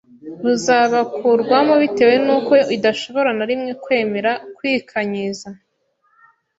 [0.43, 5.49] buzabakurwamo bitewe n’uko idashobora na rimwe kwemera kwikanyiza.